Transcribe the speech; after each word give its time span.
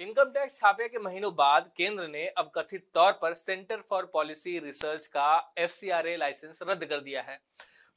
Income 0.00 0.30
tax 0.32 0.56
छापे 0.56 0.86
के 0.88 0.98
महीनों 0.98 1.30
बाद 1.36 1.68
केंद्र 1.76 2.06
ने 2.08 2.26
अब 2.38 2.50
कथित 2.54 2.84
तौर 2.94 3.12
पर 3.12 3.34
सेंटर 3.34 3.80
फॉर 3.88 4.04
पॉलिसी 4.12 4.58
रिसर्च 4.58 5.06
का 5.06 5.54
एफसीआरए 5.58 6.16
लाइसेंस 6.16 6.58
रद्द 6.62 6.84
कर 6.84 7.00
दिया 7.00 7.22
है। 7.22 7.38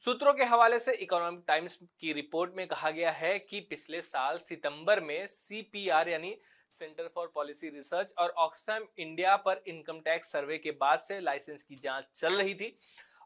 सूत्रों 0.02 0.34
के 0.34 0.44
हवाले 0.44 0.78
से 0.78 0.92
इकोनॉमिक 0.96 1.44
टाइम्स 1.48 1.78
की 2.00 2.12
रिपोर्ट 2.12 2.56
में 2.56 2.66
कहा 2.66 2.90
गया 2.90 3.10
है 3.12 3.38
कि 3.40 3.60
पिछले 3.70 4.02
साल 4.02 4.38
सितंबर 4.38 5.00
में 5.00 5.26
सीपीआर 5.26 6.08
यानी 6.08 6.36
सेंटर 6.74 7.10
फॉर 7.14 7.30
पॉलिसी 7.34 7.68
रिसर्च 7.68 8.12
और 8.18 8.34
ऑक्सफैम 8.38 8.86
इंडिया 8.98 9.36
पर 9.38 9.62
इनकम 9.66 10.00
टैक्स 10.04 10.32
सर्वे 10.32 10.58
के 10.58 10.70
बाद 10.80 10.98
से 10.98 11.20
लाइसेंस 11.20 11.62
की 11.62 11.74
जाँच 11.74 12.06
चल 12.14 12.34
रही 12.34 12.54
थी। 12.54 12.76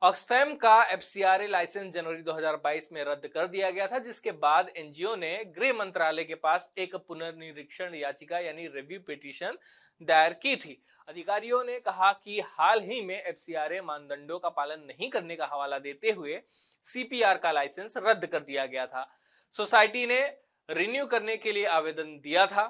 ऑक्सफैम 0.02 0.54
का 0.54 0.82
एफसीआरए 0.84 1.46
लाइसेंस 1.46 1.92
जनवरी 1.94 2.22
2022 2.22 2.84
में 2.92 3.02
रद्द 3.04 3.26
कर 3.26 3.46
दिया 3.46 3.70
गया 3.70 3.86
था, 3.86 3.98
जिसके 3.98 4.32
बाद 4.32 4.70
एनजीओ 4.76 5.14
ने 5.16 5.44
गृह 5.56 5.72
मंत्रालय 5.72 6.24
के 6.24 6.34
पास 6.34 6.72
एक 6.78 6.94
पुनर्निरीक्षण 6.96 7.94
याचिका 7.94 8.38
यानी 8.38 8.66
रिव्यू 8.66 9.00
पिटीशन 9.00 9.58
दायर 10.02 10.32
की 10.32 10.54
थी। 10.56 10.82
अधिकारियों 11.08 11.64
ने 11.64 11.78
कहा 11.80 12.12
कि 12.14 12.40
हाल 12.40 12.80
ही 12.80 13.00
में 13.02 13.22
एफसीआरए 13.22 13.80
मानदंडों 13.80 14.38
का 14.38 14.48
पालन 14.48 14.86
नहीं 14.86 15.10
करने 15.10 15.36
का 15.36 15.48
हवाला 15.52 15.78
देते 15.78 16.10
हुए 16.10 16.40
सीपीआर 16.84 17.38
का 17.38 17.52
लाइसेंस 17.52 17.94
रद्द 17.96 18.26
कर 18.26 18.40
दिया 18.40 18.66
गया 18.66 18.86
था। 18.86 19.06
सोसाइटी 19.54 20.06
ने 20.06 20.20
रिन्यू 20.68 21.06
करने 21.06 21.36
के 21.36 21.52
लिए 21.52 21.66
आवेदन 21.66 22.18
दिया 22.18 22.46
था। 22.46 22.66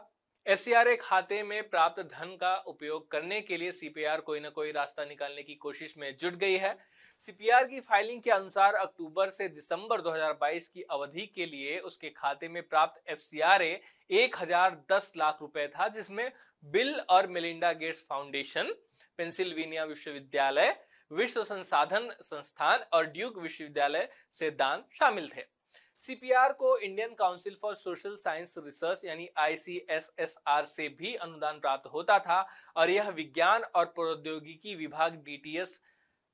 एस 0.48 0.64
खाते 1.00 1.42
में 1.42 1.68
प्राप्त 1.70 2.00
धन 2.02 2.28
का 2.40 2.54
उपयोग 2.66 3.10
करने 3.10 3.40
के 3.40 3.56
लिए 3.56 3.72
सीपीआर 3.72 4.20
कोई 4.20 4.38
ना 4.40 4.48
कोई 4.48 4.70
रास्ता 4.72 5.04
निकालने 5.04 5.42
की 5.42 5.54
कोशिश 5.54 5.94
में 5.98 6.16
जुट 6.16 6.34
गई 6.34 6.56
है। 6.56 6.72
सीपीआर 7.20 7.64
की 7.64 7.80
फाइलिंग 7.80 8.22
के 8.22 8.30
अनुसार 8.30 8.74
अक्टूबर 8.74 9.30
से 9.30 9.48
दिसंबर 9.48 10.00
2022 10.00 10.68
की 10.68 10.82
अवधि 10.90 11.26
के 11.34 11.46
लिए 11.46 11.78
उसके 11.80 12.10
खाते 12.10 12.48
में 12.48 12.62
प्राप्त 12.62 13.10
एफ़ 13.10 14.36
हज़ार 14.36 14.78
दस 14.92 15.12
लाख 15.16 15.38
रुपए 15.40 15.66
था, 15.68 15.88
जिसमें 15.88 16.30
बिल 16.64 16.94
और 17.00 17.26
मेलिंडा 17.28 17.72
गेट्स 17.74 18.04
फाउंडेशन 18.08 18.72
पेंसिल्वेनिया 19.18 19.84
विश्वविद्यालय, 19.84 20.74
विश्व 21.10 21.44
संसाधन 21.44 22.10
संस्थान 22.22 22.86
और 22.92 23.06
ड्यूक 23.08 23.38
विश्वविद्यालय 23.38 24.08
से 24.32 24.50
दान 24.52 24.84
शामिल 24.98 25.28
थे। 25.28 25.57
सीपीआर 26.02 26.52
को 26.52 26.76
Indian 26.78 27.14
council 27.14 27.56
for 27.62 27.74
social 27.76 28.14
science 28.16 28.54
research 28.58 29.04
यानी 29.04 29.28
आईसीएसएसआर 29.38 30.64
से 30.66 30.88
भी 30.90 31.14
अनुदान 31.16 31.58
प्राप्त 31.60 31.90
होता 31.92 32.18
था, 32.18 32.46
और 32.76 32.90
यह 32.90 33.08
विज्ञान 33.10 33.64
और 33.64 33.84
प्रौद्योगिकी 33.86 34.74
विभाग 34.76 35.22
डीटीएस 35.24 35.80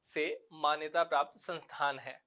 से 0.04 0.26
मान्यता 0.54 1.02
प्राप्त 1.04 1.40
संस्थान 1.40 1.98
है। 1.98 2.20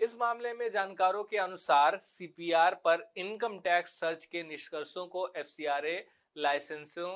इस 0.00 0.14
मामले 0.14 0.52
में 0.52 0.70
जानकारों 0.70 1.24
के 1.24 1.36
अनुसार 1.38 1.98
सीपीआर 2.02 2.74
पर 2.84 3.06
इनकम 3.16 3.58
टैक्स 3.58 3.98
सर्च 4.00 4.24
के 4.24 4.42
निष्कर्षों 4.42 5.06
को 5.06 5.26
एफसीआरए 5.36 6.04
लाइसेंसों 6.36 7.12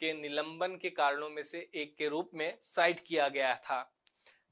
के 0.00 0.12
निलंबन 0.12 0.76
के 0.76 0.90
कारणों 0.90 1.28
में 1.30 1.42
से 1.42 1.58
एक 1.74 1.94
के 1.98 2.08
रूप 2.08 2.30
में 2.34 2.58
साइट 2.62 3.00
किया 3.00 3.28
गया 3.28 3.54
था। 3.56 3.80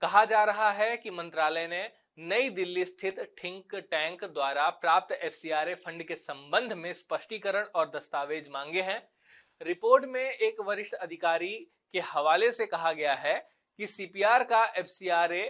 कहा 0.03 0.25
जा 0.25 0.43
रहा 0.45 0.71
है 0.73 0.97
कि 0.97 1.11
मंत्रालय 1.11 1.67
ने 1.67 1.83
नई 2.21 2.49
दिल्ली 2.51 2.85
स्थित 2.85 3.19
थिंक 3.35 3.75
टैंक 3.91 4.25
द्वारा 4.25 4.69
प्राप्त 4.81 5.13
एफसीआरए 5.15 5.75
फंड 5.75 6.03
के 6.03 6.17
संबंध 6.17 6.73
में 6.73 6.93
स्पष्टीकरण 6.93 7.67
और 7.75 7.91
दस्तावेज़ 7.91 8.49
मांगे 8.51 8.83
हैं। 8.83 9.01
रिपोर्ट 9.61 10.05
में 10.05 10.23
एक 10.23 10.61
वरिष्ठ 10.61 10.95
अधिकारी 10.97 11.55
के 11.95 12.01
हवाले 12.07 12.51
से 12.53 12.67
कहा 12.67 12.93
गया 12.93 13.15
है 13.15 13.35
कि 13.79 13.87
सीपीआर 13.87 14.45
का 14.45 14.65
एफसीआरए 14.79 15.45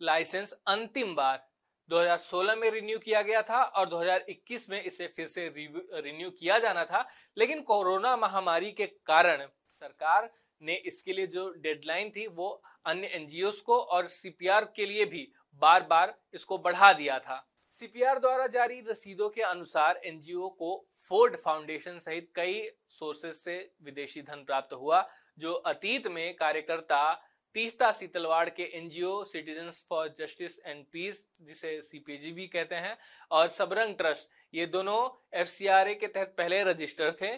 लाइसेंस 0.00 0.52
अंतिम 0.68 1.14
बार 1.14 1.44
2016 1.88 2.56
में 2.56 2.70
रिन्यू 2.70 2.98
किया 2.98 3.22
गया 3.22 3.42
था 3.42 3.62
और 3.62 3.88
2021 3.88 4.68
में 4.70 4.82
इसे 4.82 5.06
फिर 5.06 5.26
से 5.26 5.46
रिन्यू 5.56 6.30
किया 6.30 6.58
जाना 6.58 6.84
था, 6.84 7.06
लेकिन 7.36 7.60
कोरोना 7.62 8.16
महामारी 8.16 8.72
के 8.72 8.86
कारण 9.06 9.46
सरकार 9.72 10.30
ने 10.62 10.74
इसके 10.86 11.12
लिए 11.12 11.26
जो 11.26 11.48
डेडलाइन 11.58 12.10
थी 12.10 12.26
वो 12.26 12.50
अन्य 12.86 13.06
एनजीओ 13.14 13.50
को 13.66 13.78
और 13.78 14.06
सीपीआर 14.08 14.64
के 14.76 14.86
लिए 14.86 15.04
भी 15.04 15.28
बार 15.60 15.82
बार 15.82 16.14
इसको 16.34 16.58
बढ़ा 16.58 16.92
दिया 16.92 17.18
था। 17.18 17.46
सीपीआर 17.72 18.18
द्वारा 18.18 18.46
जारी 18.46 18.80
रसीदों 18.80 19.28
के 19.30 19.42
अनुसार 19.42 20.00
एनजीओ 20.04 20.48
को 20.48 20.86
फोर्ड 21.10 21.36
फाउंडेशन 21.36 21.98
सहित 21.98 22.30
कई 22.34 22.62
सोर्सेज 22.88 23.34
से 23.34 23.72
विदेशी 23.82 24.22
धन 24.22 24.44
प्राप्त 24.44 24.72
हुआ, 24.72 25.06
जो 25.38 25.52
अतीत 25.52 26.06
में 26.06 26.34
कार्यकर्ता 26.34 27.12
तीस्ता 27.54 27.90
सीतलवाड़ 27.92 28.48
के 28.48 28.62
NGO 28.74 29.24
citizens 29.24 29.84
for 29.88 30.08
justice 30.08 30.58
and 30.66 30.84
peace, 30.92 31.28
जिसे 31.42 31.80
सीपीजी 31.82 32.32
भी 32.32 32.46
कहते 32.46 32.74
हैं, 32.74 32.96
और 33.30 33.48
सबरंग 33.48 33.96
ट्रस्ट, 33.96 34.28
ये 34.54 34.66
दोनों 34.66 35.00
एफसीआरए 35.40 35.94
के 35.94 36.06
तहत 36.06 36.34
पहले 36.38 36.62
रजिस्टर 36.64 37.12
थे। 37.12 37.32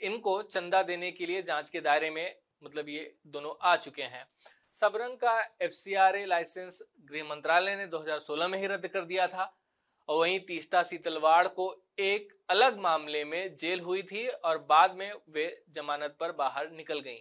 इनको 0.00 0.40
चंदा 0.42 0.82
देने 0.82 1.10
के 1.10 1.26
लिए 1.26 1.42
जाँच 1.42 1.70
के 1.70 1.80
दायरे 1.80 2.10
में 2.10 2.36
मतलब 2.64 2.88
ये 2.88 3.14
दोनों 3.26 3.54
आ 3.62 3.76
चुके 3.76 4.02
हैं। 4.02 4.26
सबरंग 4.80 5.16
का 5.16 5.32
एफ़ 5.62 5.72
लाइसेंस 6.26 6.82
गृह 7.00 7.24
मंत्रालय 7.24 7.74
ने 7.76 7.86
2016 7.86 8.48
में 8.50 8.58
ही 8.58 8.66
रद्द 8.66 8.86
कर 8.86 9.04
दिया 9.04 9.26
था 9.26 9.44
और 10.08 10.18
वहीं 10.18 10.38
तीस्ता 10.40 10.82
सीतलवाड़ 10.82 11.46
को 11.48 11.66
एक 11.98 12.32
अलग 12.50 12.78
मामले 12.78 13.24
में 13.24 13.56
जेल 13.56 13.80
हुई 13.80 14.02
थी 14.02 14.26
और 14.28 14.58
बाद 14.58 14.94
में 14.94 15.12
वे 15.28 15.44
जमानत 15.70 16.16
पर 16.20 16.32
बाहर 16.32 16.70
निकल 16.70 17.00
गईं। 17.00 17.20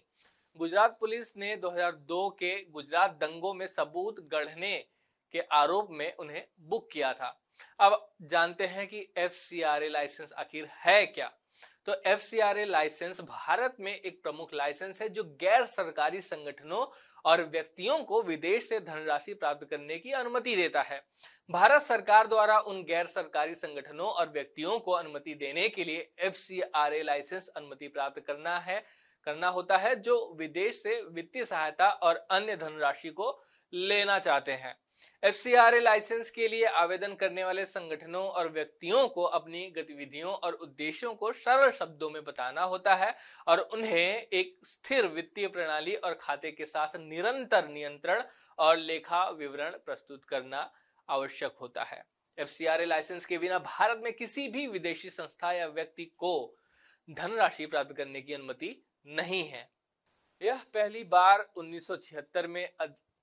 गुजरात 0.58 0.98
पुलिस 1.00 1.36
ने 1.38 1.56
2002 1.58 2.22
के 2.40 2.54
गुजरात 2.72 3.18
दंगों 3.22 3.54
में 3.54 3.68
सबूत 3.68 4.20
गढ़ने 4.34 4.76
के 5.34 5.40
आरोप 5.54 5.90
में 5.92 6.14
उन्हें 6.16 6.44
बुक 6.60 6.88
किया 6.92 7.14
था 7.14 7.36
अब 7.80 8.00
जानते 8.22 8.68
हैं 8.68 8.88
कि 8.88 9.08
एफ़ 9.18 9.38
लाइसेंस 9.90 10.34
आखिर 10.38 10.70
है 10.78 11.06
क्या 11.06 11.32
तो 11.88 11.96
एफ़ 12.06 12.36
लाइसेंस 12.68 13.22
भारत 13.22 13.76
में 13.80 13.94
एक 13.96 14.22
प्रमुख 14.24 14.54
लाइसेंस 14.54 15.02
है 15.02 15.10
जो 15.10 15.24
गैर 15.42 15.66
सरकारी 15.66 16.22
संगठनों 16.22 16.86
और 17.26 17.44
व्यक्तियों 17.44 17.98
को 18.04 18.22
विदेश 18.24 18.70
से 18.70 18.80
धनराशि 18.80 19.34
प्राप्त 19.34 19.68
करने 19.70 19.98
की 19.98 20.12
अनुमति 20.12 20.56
देता 20.56 20.82
है। 20.82 21.02
भारत 21.50 21.82
सरकार 21.82 22.28
द्वारा 22.28 22.60
उन 22.60 22.84
गैर 22.84 23.08
सरकारी 23.08 23.56
संगठनों 23.56 24.08
और 24.08 24.30
व्यक्तियों 24.30 24.80
को 24.80 24.92
अनुमति 24.92 25.34
देने 25.34 25.68
के 25.70 25.84
लिए 25.84 26.10
एफ़ 26.20 26.38
लाइसेंस 27.04 27.48
अनुमति 27.48 27.88
प्राप्त 27.88 28.20
करना 28.20 28.58
है, 28.58 28.84
करना 29.28 29.48
होता 29.48 29.78
है 29.78 29.96
जो 29.96 30.36
विदेश 30.40 30.84
से 30.84 31.02
वित्तीय 31.12 31.46
सहायता 31.46 31.90
और 31.90 32.16
अन्य 32.32 32.56
धनराशि 32.56 33.10
को 33.10 33.40
लेना 33.74 34.20
चाहते 34.20 34.52
हैं। 34.52 34.76
एफ़ 35.24 35.48
लाइसेंस 35.76 36.30
के 36.32 36.48
लिए 36.48 36.66
आवेदन 36.66 37.14
करने 37.14 37.44
वाले 37.44 37.66
संगठनों 37.66 38.28
और 38.28 38.52
व्यक्तियों 38.52 39.08
को 39.08 39.24
अपनी 39.24 39.70
गतिविधियों 39.70 40.34
और 40.34 40.54
उद्देश्यों 40.54 41.14
को 41.14 41.32
सरल 41.32 41.72
शब्दों 41.72 42.10
में 42.10 42.24
बताना 42.24 42.64
होता 42.64 42.96
है 42.96 43.16
और 43.48 43.60
उन्हें 43.60 44.22
एक 44.22 44.60
स्थिर 44.66 45.08
वित्तीय 45.08 45.48
प्रणाली 45.48 45.96
और 45.96 46.14
खाते 46.14 46.52
के 46.52 46.66
साथ 46.66 46.96
निरंतर 46.96 47.68
नियंत्रण 47.68 48.24
और 48.58 48.78
लेखा 48.78 49.30
विवरण 49.30 49.72
प्रस्तुत 49.72 50.26
करना 50.26 50.74
आवश्यक 51.10 51.56
होता 51.62 51.84
है। 51.84 52.04
एफ़ 52.38 52.64
लाइसेंस 52.64 53.26
के 53.26 53.38
बिना 53.38 53.60
भारत 53.60 54.02
में 54.04 54.14
किसी 54.14 54.48
भी 54.48 54.68
विदेशी 54.68 55.10
संस्था 55.10 55.52
या 55.52 55.68
व्यक्ति 55.68 56.06
को 56.06 56.56
धनराशि 57.10 57.66
प्राप्त 57.66 57.96
करने 57.98 58.22
की 58.22 58.34
अनुमति 58.34 58.84
नहीं 59.08 59.44
है। 59.44 59.70
यह 60.42 60.62
पहली 60.74 61.04
बार 61.04 61.48
1976 61.58 62.48
में 62.48 62.70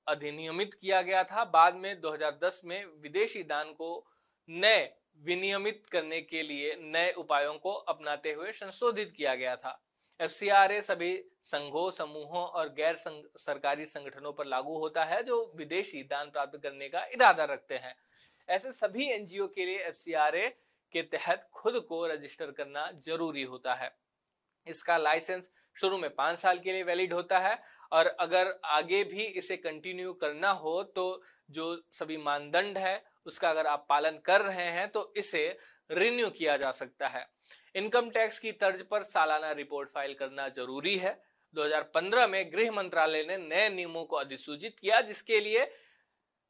अधिनियमित 0.09 0.75
किया 0.75 1.03
गया 1.03 1.25
था। 1.25 1.45
बाद 1.45 1.75
में 1.75 2.01
2010 2.01 2.61
में 2.65 2.85
विदेशी 3.03 3.43
दान 3.43 3.73
को 3.73 4.07
नए 4.49 4.95
विनियमित 5.25 5.83
करने 5.87 6.21
के 6.21 6.43
लिए 6.43 6.75
नए 6.81 7.13
उपायों 7.13 7.55
को 7.55 7.73
अपनाते 7.73 8.33
हुए 8.33 8.53
संशोधित 8.53 9.13
किया 9.13 9.35
गया 9.35 9.57
था। 9.57 9.83
एफसीआरए 10.21 10.81
सभी 10.83 11.25
संघों 11.43 11.91
समूहों 11.91 12.45
और 12.47 12.69
गैर 12.69 12.97
संग, 12.97 13.25
सरकारी 13.37 13.85
संगठनों 13.85 14.33
पर 14.33 14.47
लागू 14.47 14.79
होता 14.79 15.05
है 15.05 15.23
जो 15.23 15.53
विदेशी 15.57 16.03
दान 16.03 16.31
प्राप्त 16.31 16.61
करने 16.63 16.89
का 16.89 17.05
इरादा 17.05 17.45
रखते 17.45 17.75
हैं। 17.75 17.95
ऐसे 18.49 18.73
सभी 18.73 19.09
एनजीओ 19.11 19.47
के 19.47 19.67
लिए 19.67 19.79
एफसीआरए 19.79 20.49
के 20.93 21.03
तहत 21.03 21.49
खुद 21.53 21.81
को 21.89 22.07
रजिस्टर 22.07 22.51
करना 22.51 22.91
ज़रूरी 22.93 23.43
होता 23.43 23.75
है। 23.75 24.06
इसका 24.67 24.97
लाइसेंस 24.99 25.51
शुरू 25.77 25.99
में 25.99 26.09
पाँच 26.15 26.39
साल 26.39 26.59
के 26.59 26.73
लिए 26.73 26.83
वैलिड 26.85 27.13
होता 27.13 27.39
है। 27.39 27.59
और 27.93 28.07
अगर 28.21 28.53
आगे 28.67 29.03
भी 29.05 29.23
इसे 29.23 29.57
कंटिन्यू 29.59 30.13
करना 30.15 30.51
हो 30.53 30.83
तो 30.97 31.23
जो 31.51 31.67
सभी 31.93 32.17
मानदंड 32.19 32.79
है, 32.79 33.03
उसका 33.27 33.51
अगर 33.51 33.67
आप 33.67 33.87
पालन 33.89 34.19
कर 34.25 34.41
रहे 34.41 34.71
हैं 34.71 34.89
तो 34.89 35.13
इसे 35.17 35.47
रिन्यू 35.91 36.31
किया 36.31 36.57
जा 36.57 36.71
सकता 36.73 37.09
है। 37.09 37.27
इनकम 37.77 38.11
टैक्स 38.11 38.39
की 38.39 38.53
तर्ज 38.55 38.83
पर 38.83 39.03
सालाना 39.05 39.51
रिपोर्ट 39.55 39.89
फ़ाइल 39.91 40.15
करना 40.15 40.49
ज़रूरी 40.51 40.97
है। 40.97 41.19
2015 41.55 42.27
में 42.27 42.53
गृह 42.53 42.71
मंत्रालय 42.73 43.25
ने 43.25 43.37
नए 43.39 43.69
नियमों 43.71 44.05
को 44.05 44.17
अधिसूचित 44.17 44.79
किया, 44.79 45.01
जिसके 45.01 45.41
लिए 45.41 45.71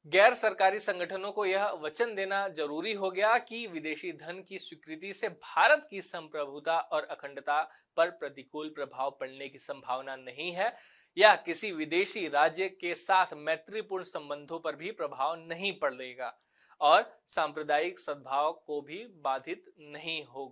गैर 0.07 0.35
सरकारी 0.35 0.79
संगठनों 0.81 1.31
को 1.33 1.45
यह 1.47 1.67
वचन 1.83 2.15
देना 2.15 2.47
ज़रूरी 2.49 2.93
हो 2.93 3.11
गया 3.11 3.37
कि 3.39 3.67
विदेशी 3.67 4.11
धन 4.13 4.43
की 4.49 4.59
स्वीकृति 4.59 5.13
से 5.13 5.29
भारत 5.29 5.87
की 5.91 6.03
संप्रभुता 6.03 6.79
और 6.79 7.07
अखंडता 7.11 7.61
पर 7.97 8.11
प्रतिकूल 8.11 8.69
प्रभाव 8.69 9.11
पड़ने 9.21 9.49
की 9.49 9.59
संभावना 9.59 10.15
नहीं 10.17 10.51
है, 10.53 10.73
या 11.17 11.35
किसी 11.37 11.71
विदेशी 11.73 12.27
राज्य 12.29 12.69
के 12.71 12.95
साथ 12.95 13.35
मैत्रीपूर्ण 13.37 14.05
संबंधों 14.05 14.59
पर 14.59 14.77
भी 14.77 14.91
प्रभाव 14.93 15.35
नहीं 15.39 15.73
पड़ेगा, 15.79 16.33
और 16.81 17.05
सांप्रदायिक 17.29 18.01
सद्भाव 18.01 18.53
को 18.67 18.81
भी 18.81 19.05
बाधित 19.25 19.65
नहीं 19.81 20.23
हो 20.25 20.47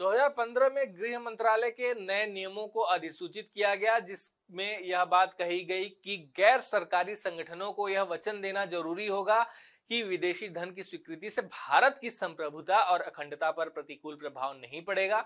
2015 0.00 0.70
में 0.74 0.94
गृह 0.94 1.18
मंत्रालय 1.18 1.70
के 1.70 1.92
नए 1.96 2.26
नियमों 2.26 2.66
को 2.68 2.80
अधिसूचित 2.80 3.48
किया 3.54 3.74
गया, 3.74 3.98
जिसमें 3.98 4.80
यह 4.80 5.04
बात 5.04 5.34
कही 5.34 5.60
गई 5.64 5.84
कि 6.04 6.16
गैर 6.36 6.60
सरकारी 6.60 7.14
संगठनों 7.16 7.72
को 7.72 7.88
यह 7.88 8.02
वचन 8.04 8.40
देना 8.40 8.64
ज़रूरी 8.66 9.06
होगा 9.06 9.42
कि 9.90 10.02
विदेशी 10.02 10.48
धन 10.48 10.70
की 10.70 10.82
स्वीकृति 10.82 11.30
से 11.30 11.42
भारत 11.42 11.98
की 12.00 12.10
संप्रभुता 12.10 12.78
और 12.82 13.00
अखंडता 13.02 13.50
पर 13.50 13.68
प्रतिकूल 13.68 14.14
प्रभाव 14.14 14.52
नहीं 14.52 14.82
पड़ेगा, 14.84 15.24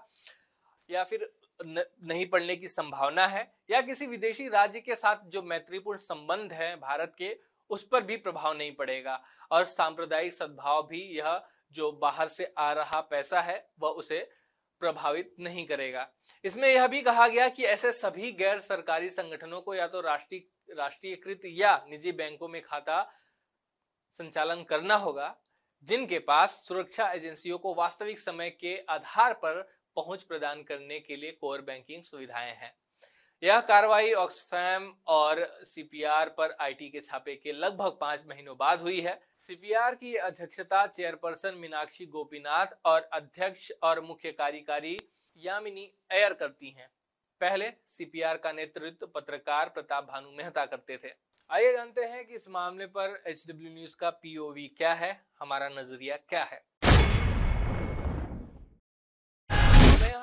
या 0.89 1.05
फिर 1.05 1.29
नहीं 1.61 2.27
पड़ने 2.27 2.57
की 2.57 2.69
संभावना 2.69 3.27
है, 3.27 3.51
या 3.71 3.81
किसी 3.81 4.07
विदेशी 4.07 4.49
राज्य 4.49 4.81
के 4.81 4.95
साथ 4.95 5.29
जो 5.29 5.43
मैत्रीपूर्ण 5.43 5.99
संबंध 5.99 6.53
है 6.53 6.75
भारत 6.77 7.15
के, 7.19 7.37
उस 7.71 7.87
पर 7.87 8.03
भी 8.03 8.17
प्रभाव 8.17 8.57
नहीं 8.57 8.75
पड़ेगा। 8.75 9.21
और 9.51 9.65
सांप्रदायिक 9.67 10.35
सद्भाव 10.35 10.83
भी 10.83 11.01
यह 11.17 11.41
जो 11.73 11.91
बाहर 11.93 12.29
से 12.29 12.53
आ 12.59 12.73
रहा 12.73 13.01
पैसा 13.01 13.41
है, 13.41 13.67
वह 13.81 13.89
उसे 13.91 14.29
प्रभावित 14.81 15.35
नहीं 15.41 15.67
करेगा। 15.67 16.07
इसमें 16.45 16.69
यह 16.69 16.87
भी 16.87 17.03
कहा 17.03 17.29
गया 17.29 17.49
कि 17.49 17.65
ऐसे 17.65 17.93
सभी 17.93 18.33
गैर 18.33 18.61
सरकारी 18.61 19.11
संगठनों 19.11 19.61
को 19.61 19.75
या 19.75 19.87
तो 19.87 20.01
राष्ट्रीय 20.01 20.75
राष्ट्रीयकृत 20.77 21.41
या 21.45 21.77
निजी 21.91 22.13
बैंकों 22.13 22.49
में 22.49 22.61
खाता 22.63 23.03
संचालन 24.15 24.63
करना 24.63 24.95
होगा, 24.95 25.35
जिनके 25.83 26.19
पास 26.19 26.51
सुरक्षा 26.69 27.11
एजेंसियों 27.11 27.59
को 27.59 27.75
वास्तविक 27.75 28.19
समय 28.19 28.51
के 28.51 28.77
आधार 28.91 29.33
पर 29.35 29.63
पहुँच 29.97 30.23
प्रदान 30.23 30.63
करने 30.63 30.99
के 31.01 31.17
लिए 31.17 31.33
कोर 31.33 31.61
बैंकिंग 31.61 32.03
सुविधाएँ 32.03 32.53
हैं। 32.53 32.73
यह 33.43 33.61
कार्रवाई 33.61 34.13
ऑक्सफैम 34.13 34.93
और 35.09 35.41
सीपीआर 35.65 36.29
पर 36.29 36.57
आईटी 36.61 36.89
के 36.91 37.01
छापे 37.01 37.35
के 37.35 37.53
लगभग 37.53 37.99
पाँच 38.01 38.23
महीनों 38.29 38.57
बाद 38.57 38.81
हुई 38.81 39.01
है। 39.01 39.19
सीपीआर 39.43 39.95
की 39.95 40.15
अध्यक्षता 40.17 40.87
चेयरपर्सन 40.87 41.55
मीनाक्षी 41.55 42.07
गोपीनाथ 42.07 42.75
और 42.85 43.09
अध्यक्ष 43.13 43.71
और 43.83 44.01
मुख्य 44.01 44.33
कार्यकारी 44.33 44.97
यामिनी 45.43 45.91
अयर 46.11 46.33
करती 46.33 46.71
हैं। 46.71 46.91
पहले 47.41 47.71
सीपीआर 47.89 48.37
का 48.37 48.53
नेतृत्व 48.53 49.07
पत्रकार 49.07 49.69
प्रताप 49.69 50.05
भानु 50.05 50.31
मेहता 50.33 50.65
करते 50.67 50.97
थे। 50.97 51.13
आइए 51.51 51.73
जानते 51.73 52.05
हैं 52.05 52.27
कि 52.27 52.35
इस 52.35 52.49
मामले 52.51 52.87
पर 52.89 53.23
एच 53.27 53.45
न्यूज़ 53.51 53.97
का 53.97 54.11
पीओवी 54.13 54.67
क्या 54.79 54.93
है, 54.95 55.21
हमारा 55.41 55.69
नज़रिया 55.71 56.17
क्या 56.29 56.43
है। 56.45 56.63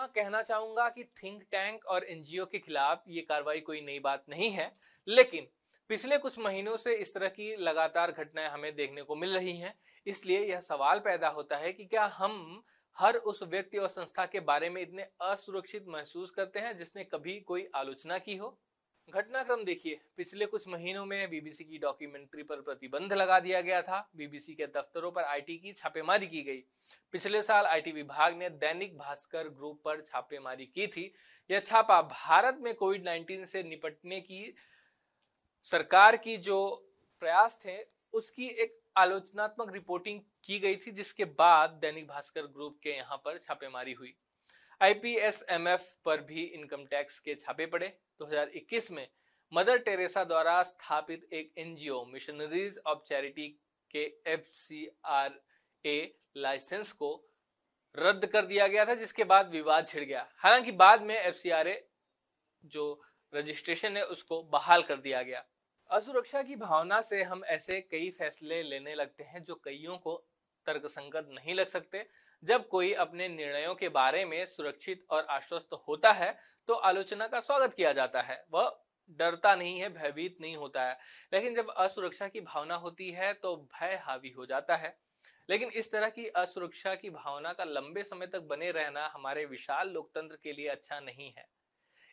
यहाँ 0.05 0.13
कहना 0.15 0.41
चाहूँगा 0.41 0.87
कि 0.89 1.03
थिंक 1.17 1.41
टैंक 1.51 1.85
और 1.85 2.03
एनजीओ 2.05 2.45
के 2.45 2.59
खिलाफ 2.59 3.03
ये 3.07 3.21
कार्रवाई 3.21 3.59
कोई 3.59 3.79
नई 3.81 3.99
बात 3.99 4.23
नहीं 4.29 4.49
है, 4.51 4.71
लेकिन 5.07 5.47
पिछले 5.89 6.17
कुछ 6.17 6.37
महीनों 6.39 6.75
से 6.77 6.93
इस 6.95 7.13
तरह 7.13 7.27
की 7.29 7.55
लगातार 7.57 8.11
घटनाएँ 8.13 8.49
हमें 8.49 8.75
देखने 8.75 9.01
को 9.01 9.15
मिल 9.15 9.33
रही 9.35 9.57
हैं। 9.57 9.73
इसलिए 10.07 10.39
यह 10.41 10.59
सवाल 10.59 10.99
पैदा 10.99 11.27
होता 11.29 11.57
है 11.57 11.71
कि 11.73 11.85
क्या 11.85 12.05
हम 12.17 12.63
हर 12.97 13.15
उस 13.25 13.41
व्यक्ति 13.43 13.77
और 13.77 13.87
संस्था 13.89 14.25
के 14.25 14.39
बारे 14.41 14.69
में 14.69 14.81
इतने 14.81 15.07
असुरक्षित 15.21 15.85
महसूस 15.87 16.31
करते 16.31 16.59
हैं 16.59 16.75
जिसने 16.75 17.03
कभी 17.03 17.39
कोई 17.41 17.67
आलोचना 17.75 18.17
की 18.17 18.35
हो? 18.35 18.57
घटनाक्रम 19.13 19.63
देखिए, 19.63 19.99
पिछले 20.17 20.45
कुछ 20.45 20.67
महीनों 20.67 21.05
में 21.05 21.29
बीबीसी 21.29 21.63
की 21.63 21.77
डॉक्यूमेंट्री 21.77 22.43
पर 22.43 22.61
प्रतिबंध 22.61 23.13
लगा 23.13 23.39
दिया 23.39 23.61
गया 23.61 23.81
था। 23.81 24.09
बीबीसी 24.15 24.53
के 24.53 24.67
दफ्तरों 24.67 25.11
पर 25.11 25.23
आईटी 25.23 25.57
की 25.57 25.73
छापेमारी 25.73 26.27
की 26.27 26.41
गई। 26.41 26.63
पिछले 27.11 27.41
साल 27.43 27.65
आईटी 27.65 27.91
विभाग 27.91 28.37
ने 28.37 28.49
दैनिक 28.49 28.97
भास्कर 28.97 29.49
ग्रुप 29.49 29.81
पर 29.85 30.01
छापेमारी 30.01 30.65
की 30.65 30.87
थी। 30.87 31.13
यह 31.49 31.59
छापा 31.59 32.01
भारत 32.01 32.57
में 32.61 32.73
कोविड 32.73 33.03
19 33.03 33.45
से 33.45 33.63
निपटने 33.63 34.21
की 34.21 34.55
सरकार 35.63 36.17
की 36.17 36.37
जो 36.37 36.59
प्रयास 37.19 37.59
थे, 37.65 37.77
उसकी 38.13 38.47
एक 38.47 38.79
आलोचनात्मक 38.97 39.73
रिपोर्टिंग 39.73 40.21
की 40.43 40.59
गई 40.59 40.75
थी, 40.75 40.91
जिसके 40.91 41.25
बाद 41.25 41.69
दैनिक 41.69 42.07
भास्कर 42.07 42.41
ग्रुप 42.41 42.79
के 42.83 42.89
यहाँ 42.89 43.17
पर 43.17 43.37
छापेमारी 43.37 43.93
हुई। 43.93 44.15
आईपीएसएमएफ 44.81 45.97
पर 46.05 46.21
भी 46.21 46.43
इनकम 46.43 46.85
टैक्स 46.85 47.19
के 47.19 47.35
छापे 47.35 47.65
पड़े। 47.65 47.97
2021 48.19 48.91
में 48.91 49.07
मदर 49.53 49.77
टेरेसा 49.77 50.23
द्वारा 50.23 50.63
स्थापित 50.63 51.29
एक 51.33 51.53
एनजीओ, 51.57 52.05
मिशनरीज 52.05 52.79
ऑफ़ 52.87 52.99
चैरिटी 53.07 53.59
के 53.91 54.17
एफसीआरए 54.27 56.15
लाइसेंस 56.37 56.91
को 56.91 57.25
रद्द 57.95 58.25
कर 58.25 58.45
दिया 58.45 58.67
गया 58.67 58.85
था, 58.85 58.95
जिसके 58.95 59.23
बाद 59.23 59.49
विवाद 59.49 59.87
छिड़ 59.87 60.03
गया। 60.03 60.29
हालाँकि 60.37 60.71
बाद 60.71 61.01
में 61.01 61.15
एफसीआरए 61.15 61.87
जो 62.65 63.01
रजिस्ट्रेशन 63.35 63.97
है, 63.97 64.03
उसको 64.03 64.43
बहाल 64.43 64.83
कर 64.83 64.95
दिया 64.95 65.21
गया। 65.23 65.45
असुरक्षा 65.89 66.43
की 66.43 66.55
भावना 66.55 67.01
से 67.01 67.23
हम 67.23 67.45
ऐसे 67.45 67.81
कई 67.81 68.11
फैसले 68.11 68.63
लेने 68.63 68.95
लगते 68.95 69.23
हैं, 69.23 69.43
जो 69.43 69.55
कईयों 69.55 69.97
को 69.97 70.25
तर्कसंगत 70.65 71.27
नहीं 71.31 71.53
लग 71.55 71.67
सकते। 71.67 72.05
जब 72.43 72.67
कोई 72.67 72.91
अपने 72.95 73.27
निर्णयों 73.29 73.75
के 73.75 73.89
बारे 73.89 74.25
में 74.25 74.45
सुरक्षित 74.45 75.05
और 75.09 75.25
आश्वस्त 75.29 75.73
होता 75.87 76.11
है 76.11 76.35
तो 76.69 76.73
आलोचना 76.73 77.27
का 77.27 77.39
स्वागत 77.39 77.73
किया 77.73 77.93
जाता 77.93 78.21
है। 78.21 78.43
वह 78.53 78.75
डरता 79.09 79.55
नहीं 79.55 79.79
है, 79.79 79.89
भयभीत 79.89 80.37
नहीं 80.41 80.55
होता 80.55 80.83
है। 80.83 80.97
लेकिन 81.33 81.55
जब 81.55 81.69
असुरक्षा 81.71 82.27
की 82.27 82.41
भावना 82.41 82.75
होती 82.75 83.09
है 83.11 83.33
तो 83.33 83.55
भय 83.73 83.99
हावी 84.03 84.29
हो 84.29 84.45
जाता 84.45 84.75
है। 84.75 84.95
लेकिन 85.49 85.69
इस 85.71 85.91
तरह 85.91 86.09
की 86.09 86.25
असुरक्षा 86.27 86.93
की 86.95 87.09
भावना 87.09 87.51
का 87.53 87.63
लंबे 87.63 88.03
समय 88.03 88.27
तक 88.27 88.41
बने 88.41 88.71
रहना 88.71 89.07
हमारे 89.07 89.45
विशाल 89.45 89.89
लोकतंत्र 89.89 90.37
के 90.43 90.51
लिए 90.51 90.67
अच्छा 90.67 90.99
नहीं 90.99 91.31
है। 91.37 91.47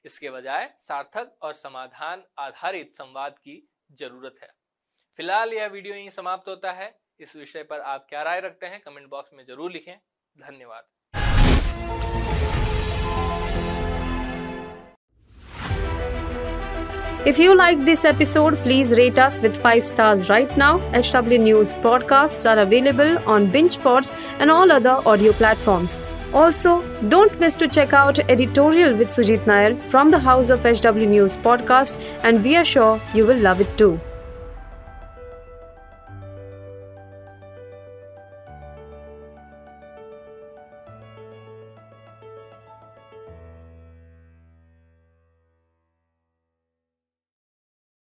इसके 0.05 0.31
बजाय 0.31 0.69
सार्थक 0.81 1.37
और 1.43 1.55
समाधान 1.55 2.23
आधारित 2.39 2.93
संवाद 2.95 3.39
की 3.39 3.63
ज़रूरत 3.93 4.35
है। 4.43 4.49
फ़िलहाल 5.19 5.53
यह 5.53 5.67
वीडियो 5.67 5.95
यहीं 5.95 6.11
समाप्त 6.11 6.49
होता 6.49 6.73
है। 6.73 6.89
इस 7.21 7.37
विषय 7.37 7.63
पर 7.71 7.81
आप 7.95 8.07
क्या 8.09 8.23
राय 8.23 8.41
रखते 8.41 8.67
हैं 8.67 8.81
कमेंट 8.87 9.09
बॉक्स 9.11 9.31
में 9.35 9.45
ज़रूर 9.47 9.73
लिखें 9.73 9.95
धन्यवाद 10.47 10.91
If 17.31 17.39
you 17.39 17.55
like 17.57 17.85
this 17.85 18.05
episode, 18.05 18.57
please 18.65 18.93
rate 19.01 19.19
us 19.25 19.41
with 19.41 19.57
5 19.67 19.85
stars 19.85 20.29
right 20.29 20.57
now. 20.63 20.71
HW 21.01 21.39
News 21.43 21.73
podcasts 21.85 22.49
are 22.53 22.59
available 22.59 23.17
on 23.35 23.47
BingePods 23.53 24.13
and 24.41 24.51
all 24.51 24.73
other 24.73 24.97
audio 25.07 25.33
platforms. 25.33 26.01
Also, 26.35 26.83
don't 27.09 27.39
miss 27.39 27.55
to 27.57 27.69
check 27.69 27.93
out 27.93 28.19
editorial 28.29 28.97
with 28.97 29.11
Sujit 29.11 29.47
Nair 29.47 29.77
from 29.89 30.11
the 30.11 30.19
House 30.19 30.51
of 30.51 30.65
HW 30.65 31.07
News 31.17 31.37
podcast 31.37 32.01
and 32.25 32.43
we 32.43 32.57
are 32.57 32.65
sure 32.65 33.01
you 33.15 33.25
will 33.25 33.39
love 33.39 33.61
it 33.61 33.79
too. 33.79 34.01